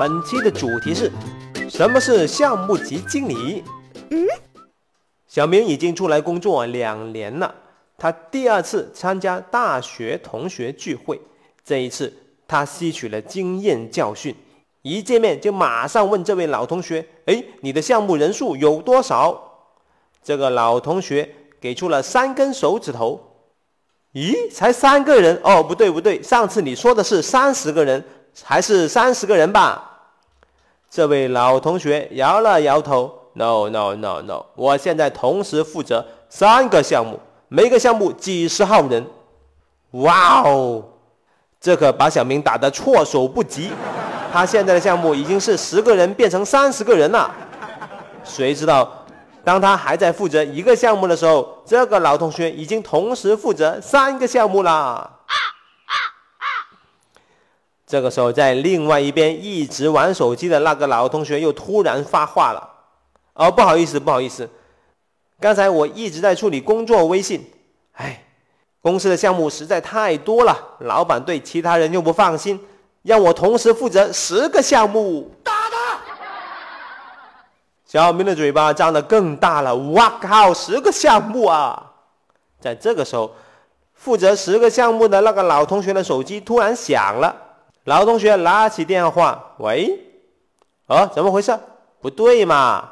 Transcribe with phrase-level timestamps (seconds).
[0.00, 1.12] 本期的主题是：
[1.68, 3.62] 什么是项目级经理？
[4.08, 4.26] 嗯，
[5.28, 7.54] 小明已经出来工作两年了，
[7.98, 11.20] 他第二次参加大学同学聚会，
[11.62, 12.10] 这一次
[12.48, 14.34] 他吸取了经验教训，
[14.80, 19.68] 一见面就马上问这位老同学：“哎，你的项目人数有多少？”
[20.24, 21.28] 这个老同学
[21.60, 23.20] 给出了三根手指头。
[24.14, 25.62] 咦，才三个人哦？
[25.62, 28.02] 不对不对，上次你说的是三十个人。
[28.44, 29.89] 还是三十个人吧。
[30.90, 39.06] 这位老同学摇了摇头，No No No No，我现在同时负责三个项目，每个项目几十号人。
[39.92, 40.82] 哇哦，
[41.60, 43.70] 这可把小明打得措手不及。
[44.32, 47.32] 他现在的项目已经是十个人变成三十个人了。
[48.24, 48.88] 谁知道，
[49.44, 55.08] 当他还在负责一个项目的时候，这个老同学已经同时负责三个项目啦。
[57.90, 62.62] 这个时候，在另外一边一直玩手机的那个老同学又突然发话了
[63.34, 64.48] ：“哦，不好意思，不好意思，
[65.40, 67.44] 刚才我一直在处理工作微信。
[67.94, 68.22] 哎，
[68.80, 72.60] 公司的项目实在太多了，老板对其他人又不放心，
[73.02, 75.98] 让我同时负责十个项目。”打他！
[77.86, 79.74] 小明的嘴巴张得更大了。
[79.74, 81.90] 哇靠，十个项目啊！
[82.60, 83.34] 在这个时候，
[83.94, 87.48] 负责十个项目的那个老同学的手机突然响了。
[87.84, 89.98] 老同学拿起电话，喂，
[90.86, 91.58] 啊，怎么回事？
[92.00, 92.88] 不对嘛！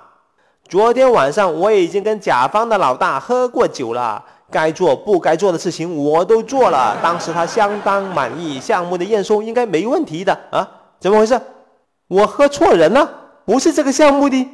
[0.68, 6.96] 昨天晚上我已经跟甲方的老大喝过酒了，该做不该做的事情我都做了。
[7.02, 10.66] 当时他相当满意，项目的验收应该没问题的啊？
[10.98, 11.40] 怎么回事？
[12.08, 13.10] 我喝错人了，
[13.44, 14.48] 不是这个项目的。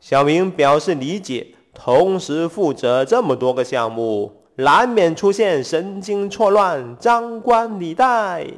[0.00, 4.45] 小明表示理解，同时负责这么多个项目。
[4.56, 8.44] 难免出现神经错乱、张冠李戴。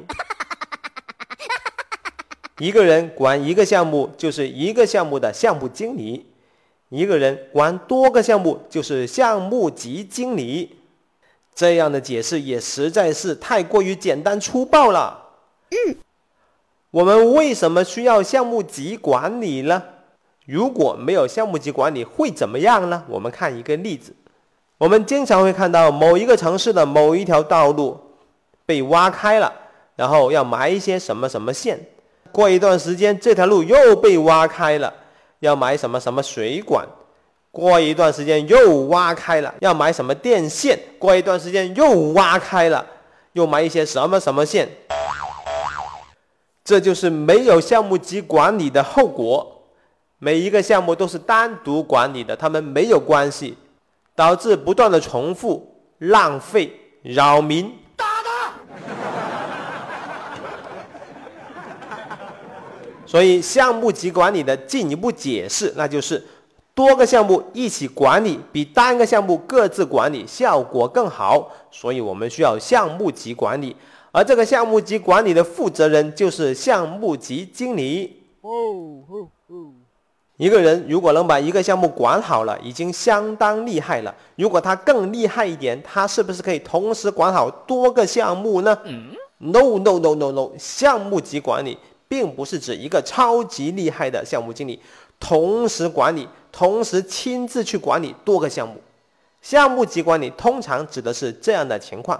[2.59, 6.25] 一个人管一个项目，就是一个项目的项目经理；
[6.89, 10.77] 一个人管多个项目，就是项目级经理。
[11.53, 15.25] 这样的解释也实在是太过于简单粗暴了。
[15.71, 15.95] 嗯，
[16.91, 19.83] 我们为什么需要项目级管理呢？
[20.45, 23.03] 如果没有项目级管理，会怎么样呢？
[23.09, 24.15] 我们看一个例子。
[24.79, 27.99] 我们经常会看到某一个城市的某一条道路
[28.65, 29.53] 被挖开了，
[29.97, 31.77] 然后要埋一些什么什么线。
[32.31, 34.93] 过一段时间，这条路又被挖开了，
[35.39, 36.87] 要埋什么什么水管。
[37.51, 40.79] 过一段时间又挖开了，要埋什么电线。
[40.97, 42.85] 过一段时间又挖开了，
[43.33, 44.69] 又埋一些什么什么线。
[46.63, 49.61] 这就是没有项目级管理的后果。
[50.19, 53.57] 每一个项目都是单独管理的，他们没有关系。
[54.19, 55.65] 导致不断的重复、
[55.99, 56.69] 浪费、
[57.03, 57.71] 扰民。
[57.95, 58.51] 打他！
[63.05, 66.21] 所以项目级管理的进一步解释，那就是
[66.75, 71.49] 多个项目一起管理，比单个项目各自管理效果更好。
[71.71, 73.73] 所以我们需要项目级管理，
[74.11, 78.21] 而这个项目级管理的负责人就是项目级经理。
[78.41, 78.49] 哦
[79.09, 79.78] 哦哦。
[80.39, 84.15] 一个人如果能把一个项目管好了，已经相当厉害了。
[84.37, 88.77] 如果他更厉害一点，他是不是可以同时管好多个项目呢
[89.39, 91.77] ？No No No No No，项目级管理
[92.07, 94.79] 并不是指一个超级厉害的项目经理
[95.19, 98.75] 同时管理、同时亲自去管理多个项目。
[99.41, 102.17] 项目级管理通常指的是这样的情况：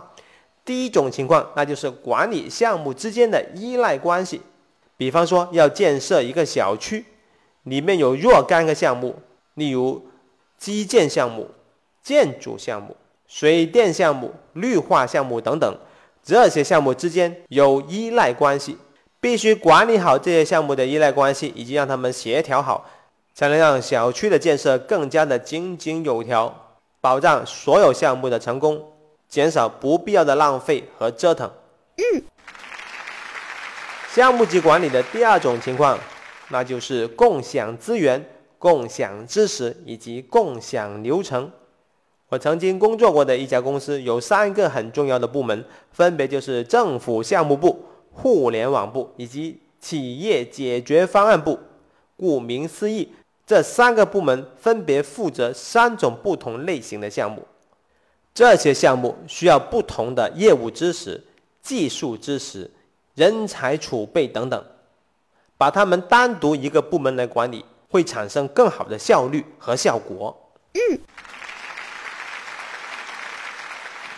[0.66, 4.42] 第一种情况，那就是管理项目之间的依赖关系。
[4.98, 7.06] 比方说，要建设一个小区。
[7.64, 9.16] 里面有若干个项目，
[9.56, 10.08] 例如
[10.58, 11.50] 基建项目、
[12.02, 12.96] 建筑项目、
[13.28, 15.78] 水电项目、绿化项目等等，
[16.24, 18.78] 这些项目之间有依赖关系，
[19.20, 22.90] 必须管理好这些项目的依赖关系，以及让他们协调好，
[23.34, 28.82] 才能让小区的建设更加的井井有条，保障所有项目的成功，
[29.28, 31.50] 减少不必要的浪费和折腾。
[31.98, 32.24] 嗯，
[34.14, 35.98] 项目级管理的第二种情况。
[36.50, 38.24] 那就是共享资源、
[38.58, 41.52] 共享知识以及共享流程。
[42.30, 51.58] 我曾经工作过的一家公司有三个很重要的部门，分别就是政府项目部、互联网部以及企业解决方案部。
[52.16, 53.10] 顾名思义，
[53.48, 57.48] 这三个部门分别负责三种不同类型的项目。
[58.34, 61.24] 这些项目需要不同的业务知识、
[61.62, 62.70] 技术知识、
[63.16, 64.64] 人才储备等等。
[65.60, 70.54] 把他们单独一个部门来管理，会产生更好的效率和效果。
[70.72, 71.00] 嗯。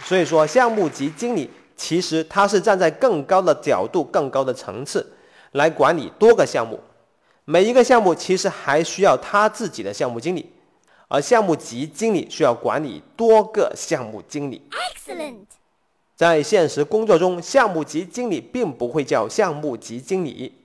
[0.05, 5.13] 所以说，项目级经理其实他是站在更高的角度、更高的层次
[5.53, 6.79] 来管理多个项目。
[7.45, 10.53] 每一个项目其实还需要他自己的项目经理，
[11.07, 14.61] 而项目级经理需要管理多个项目经理。
[14.69, 15.45] Excellent。
[16.15, 20.60] 在现实工作中，项目级经理并不会叫项目级经理，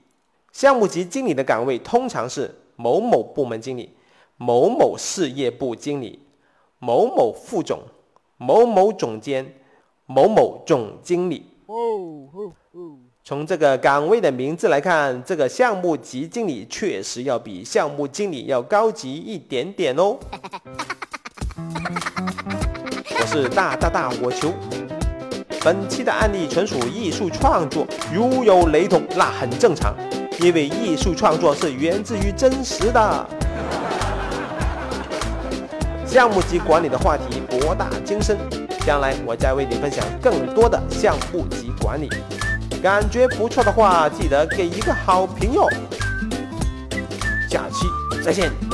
[0.57, 3.93] 项目级经理的岗位通常是某某部门经理、
[4.37, 6.19] 某某事业部经理、
[6.79, 7.79] 某某副总、
[8.37, 9.53] 某某总监、
[10.07, 11.45] 某某总经理。
[13.23, 20.17] 从这个岗位的名字来看，这个项目级经理确实要比项目经理要高级一点点哦。
[23.13, 24.51] 我是大大大火球。
[25.63, 29.95] 本期的案例纯属艺术创作，如有雷同，那很正常，
[30.39, 33.29] 因为艺术创作是源自于真实的。
[36.05, 38.37] 项目及管理的话题博大精深，
[38.85, 42.09] 将来我再为你分享更多的项目及管理。
[42.81, 45.67] 感觉不错的话，记得给一个好评哟。
[47.49, 47.85] 下期
[48.23, 48.66] 再见。